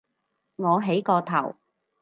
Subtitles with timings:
[0.55, 1.57] 我起個頭